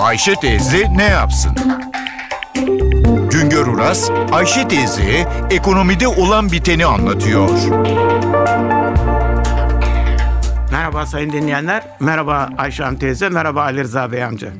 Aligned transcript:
Ayşe 0.00 0.34
teyze 0.34 0.86
ne 0.96 1.04
yapsın? 1.04 1.52
Güngör 3.30 3.66
Uras, 3.66 4.10
Ayşe 4.32 4.68
teyze 4.68 5.28
ekonomide 5.50 6.08
olan 6.08 6.52
biteni 6.52 6.86
anlatıyor. 6.86 7.50
Merhaba 10.72 11.06
sayın 11.06 11.32
dinleyenler, 11.32 11.82
merhaba 12.00 12.48
Ayşe 12.58 12.82
Hanım 12.82 12.98
teyze, 12.98 13.28
merhaba 13.28 13.62
Ali 13.62 13.80
Rıza 13.80 14.12
Bey 14.12 14.24
amca. 14.24 14.52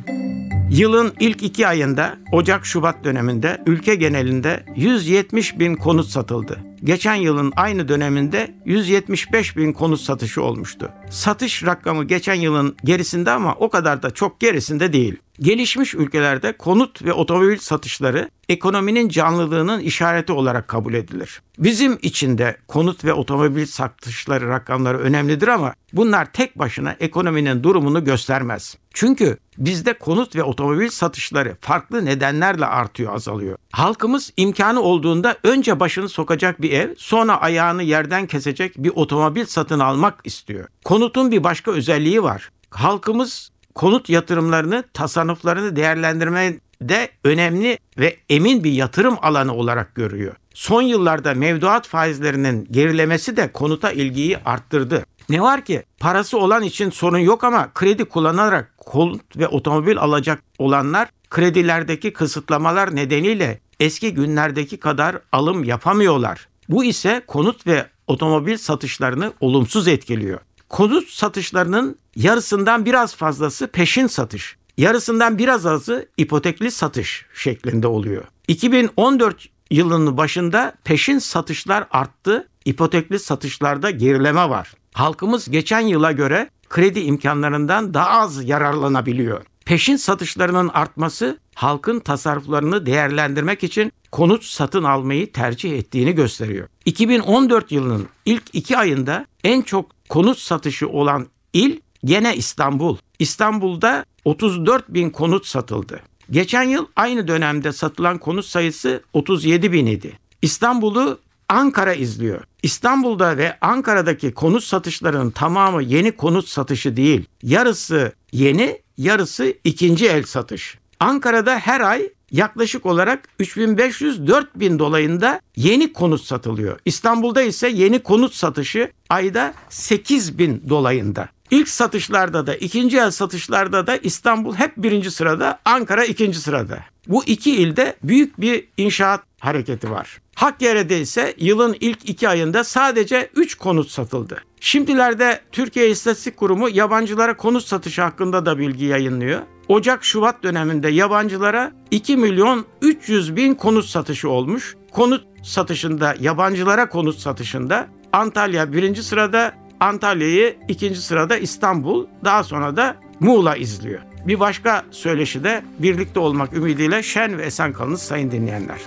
Yılın 0.71 1.13
ilk 1.21 1.43
iki 1.43 1.67
ayında 1.67 2.17
Ocak-Şubat 2.33 3.05
döneminde 3.05 3.63
ülke 3.67 3.95
genelinde 3.95 4.65
170 4.77 5.59
bin 5.59 5.75
konut 5.75 6.07
satıldı. 6.07 6.59
Geçen 6.85 7.15
yılın 7.15 7.53
aynı 7.57 7.89
döneminde 7.89 8.55
175 8.65 9.57
bin 9.57 9.73
konut 9.73 10.01
satışı 10.01 10.43
olmuştu. 10.43 10.91
Satış 11.11 11.65
rakamı 11.67 12.05
geçen 12.05 12.35
yılın 12.35 12.77
gerisinde 12.85 13.31
ama 13.31 13.55
o 13.55 13.71
kadar 13.71 14.03
da 14.03 14.11
çok 14.11 14.41
gerisinde 14.41 14.93
değil. 14.93 15.17
Gelişmiş 15.41 15.95
ülkelerde 15.95 16.57
konut 16.57 17.05
ve 17.05 17.13
otomobil 17.13 17.59
satışları 17.59 18.31
ekonominin 18.49 19.09
canlılığının 19.09 19.81
işareti 19.81 20.33
olarak 20.33 20.69
kabul 20.69 20.95
edilir. 20.95 21.43
Bizim 21.59 21.99
için 22.03 22.39
de 22.39 22.57
konut 22.69 23.05
ve 23.05 23.13
otomobil 23.13 23.67
satışları 23.67 24.49
rakamları 24.49 24.99
önemlidir 24.99 25.49
ama 25.49 25.75
bunlar 25.93 26.33
tek 26.33 26.59
başına 26.59 26.97
ekonominin 27.01 27.63
durumunu 27.63 28.05
göstermez. 28.05 28.77
Çünkü 28.95 29.39
bizde 29.59 29.93
konut 29.93 30.37
ve 30.37 30.43
otomobil 30.43 30.89
satışları 30.89 31.57
farklı 31.61 32.05
nedenlerle 32.05 32.67
artıyor, 32.67 33.15
azalıyor. 33.15 33.59
Halkımız 33.73 34.33
imkanı 34.37 34.81
olduğunda 34.81 35.37
önce 35.43 35.81
başını 35.81 36.09
sokacak 36.09 36.63
bir 36.63 36.73
ev, 36.73 36.95
sonra 36.97 37.41
ayağını 37.41 37.83
yerden 37.83 38.27
kesecek 38.27 38.79
bir 38.79 38.93
otomobil 38.95 39.45
satın 39.45 39.79
almak 39.81 40.21
istiyor. 40.25 40.69
Konutun 40.85 41.31
bir 41.31 41.45
başka 41.45 41.71
özelliği 41.71 42.23
var. 42.23 42.51
Halkımız 42.71 43.51
konut 43.75 44.09
yatırımlarını, 44.09 44.85
tasarruflarını 44.95 45.77
değerlendirmede 45.77 47.09
önemli 47.25 47.79
ve 47.99 48.17
emin 48.29 48.65
bir 48.65 48.73
yatırım 48.73 49.17
alanı 49.23 49.55
olarak 49.55 49.95
görüyor. 49.95 50.35
Son 50.55 50.83
yıllarda 50.83 51.35
mevduat 51.35 51.89
faizlerinin 51.89 52.69
gerilemesi 52.71 53.37
de 53.37 53.53
konuta 53.53 53.93
ilgiyi 53.93 54.39
arttırdı. 54.39 55.05
Ne 55.29 55.41
var 55.41 55.65
ki 55.65 55.83
parası 56.01 56.39
olan 56.39 56.63
için 56.63 56.91
sorun 56.91 57.19
yok 57.19 57.45
ama 57.45 57.71
kredi 57.75 58.05
kullanarak 58.05 58.75
konut 58.79 59.37
ve 59.37 59.49
otomobil 59.49 59.99
alacak 59.99 60.43
olanlar 60.59 61.09
kredilerdeki 61.31 62.13
kısıtlamalar 62.13 62.97
nedeniyle 62.97 63.61
eski 63.81 64.15
günlerdeki 64.15 64.77
kadar 64.77 65.19
alım 65.33 65.65
yapamıyorlar. 65.65 66.49
Bu 66.69 66.85
ise 66.85 67.23
konut 67.27 67.67
ve 67.67 67.87
otomobil 68.07 68.57
satışlarını 68.57 69.33
olumsuz 69.41 69.89
etkiliyor. 69.89 70.39
Konut 70.71 71.09
satışlarının 71.09 71.97
yarısından 72.17 72.85
biraz 72.85 73.15
fazlası 73.17 73.67
peşin 73.67 74.07
satış, 74.07 74.57
yarısından 74.79 75.39
biraz 75.39 75.67
azı 75.67 76.09
ipotekli 76.17 76.71
satış 76.71 77.27
şeklinde 77.35 77.87
oluyor. 77.87 78.25
2014 78.49 79.47
yılının 79.71 80.17
başında 80.17 80.75
peşin 80.85 81.19
satışlar 81.19 81.87
arttı, 81.91 82.49
ipotekli 82.65 83.19
satışlarda 83.19 83.91
gerileme 83.91 84.49
var. 84.49 84.75
Halkımız 84.93 85.51
geçen 85.51 85.81
yıla 85.81 86.13
göre 86.13 86.51
kredi 86.69 87.01
imkanlarından 87.01 87.95
daha 87.95 88.11
az 88.11 88.49
yararlanabiliyor. 88.49 89.43
Peşin 89.71 89.97
satışlarının 89.97 90.69
artması 90.69 91.39
halkın 91.55 92.01
tasarruflarını 92.01 92.87
değerlendirmek 92.87 93.65
için 93.65 93.93
konut 94.13 94.45
satın 94.45 94.85
almayı 94.85 95.33
tercih 95.33 95.79
ettiğini 95.79 96.15
gösteriyor. 96.15 96.69
2014 96.85 97.73
yılının 97.73 98.09
ilk 98.25 98.43
iki 98.53 98.79
ayında 98.79 99.27
en 99.45 99.63
çok 99.63 99.91
konut 100.09 100.39
satışı 100.39 100.89
olan 100.89 101.27
il 101.53 101.81
gene 102.05 102.37
İstanbul. 102.37 102.97
İstanbul'da 103.19 104.05
34 104.25 104.89
bin 104.89 105.11
konut 105.11 105.47
satıldı. 105.47 106.01
Geçen 106.31 106.63
yıl 106.63 106.87
aynı 106.97 107.29
dönemde 107.29 107.73
satılan 107.73 108.19
konut 108.19 108.45
sayısı 108.45 109.03
37 109.13 109.73
bin 109.73 109.87
idi. 109.87 110.19
İstanbul'u 110.43 111.19
Ankara 111.51 111.95
izliyor. 111.95 112.45
İstanbul'da 112.63 113.37
ve 113.37 113.59
Ankara'daki 113.61 114.35
konut 114.35 114.65
satışlarının 114.65 115.31
tamamı 115.31 115.83
yeni 115.83 116.13
konut 116.13 116.49
satışı 116.49 116.97
değil. 116.97 117.25
Yarısı 117.43 118.13
yeni, 118.33 118.79
yarısı 118.99 119.55
ikinci 119.65 120.09
el 120.09 120.23
satış. 120.23 120.79
Ankara'da 121.01 121.59
her 121.59 121.81
ay 121.81 122.09
yaklaşık 122.31 122.87
olarak 122.87 123.29
3500-4000 123.41 124.79
dolayında 124.79 125.41
yeni 125.57 125.93
konut 125.93 126.23
satılıyor. 126.23 126.79
İstanbul'da 126.85 127.43
ise 127.43 127.69
yeni 127.69 127.99
konut 127.99 128.35
satışı 128.35 128.91
ayda 129.09 129.55
8000 129.69 130.63
dolayında. 130.69 131.29
İlk 131.51 131.69
satışlarda 131.69 132.47
da 132.47 132.55
ikinci 132.55 132.99
el 132.99 133.11
satışlarda 133.11 133.87
da 133.87 133.97
İstanbul 133.97 134.55
hep 134.55 134.73
birinci 134.77 135.11
sırada, 135.11 135.59
Ankara 135.65 136.05
ikinci 136.05 136.39
sırada. 136.39 136.79
Bu 137.07 137.25
iki 137.25 137.57
ilde 137.57 137.97
büyük 138.03 138.41
bir 138.41 138.69
inşaat 138.77 139.21
hareketi 139.41 139.91
var. 139.91 140.21
Hakkari'de 140.35 141.01
ise 141.01 141.35
yılın 141.39 141.77
ilk 141.81 142.09
iki 142.09 142.29
ayında 142.29 142.65
sadece 142.65 143.31
3 143.35 143.55
konut 143.55 143.91
satıldı. 143.91 144.43
Şimdilerde 144.61 145.41
Türkiye 145.53 145.91
İstatistik 145.91 146.37
Kurumu 146.37 146.69
yabancılara 146.69 147.37
konut 147.37 147.65
satışı 147.65 148.03
hakkında 148.03 148.47
da 148.47 148.59
bilgi 148.59 148.85
yayınlıyor. 148.85 149.41
Ocak-Şubat 149.69 150.43
döneminde 150.43 150.89
yabancılara 150.89 151.73
2 151.91 152.17
milyon 152.17 152.67
300 152.83 153.37
bin 153.37 153.55
konut 153.55 153.85
satışı 153.85 154.31
olmuş. 154.31 154.77
Konut 154.93 155.27
satışında, 155.45 156.15
yabancılara 156.21 156.89
konut 156.89 157.19
satışında 157.19 157.89
Antalya 158.13 158.73
birinci 158.73 159.03
sırada, 159.03 159.53
Antalya'yı 159.81 160.57
ikinci 160.69 161.01
sırada 161.01 161.37
İstanbul, 161.37 162.07
daha 162.25 162.45
sonra 162.45 162.77
da 162.77 162.97
Muğla 163.21 163.57
izliyor. 163.57 164.01
Bir 164.27 164.41
başka 164.41 164.83
söyleşi 164.91 165.45
de 165.45 165.63
birlikte 165.79 166.21
olmak 166.21 166.53
ümidiyle 166.53 167.03
şen 167.03 167.39
ve 167.39 167.43
esen 167.43 167.73
kalınız 167.73 168.03
sayın 168.03 168.31
dinleyenler. 168.31 168.79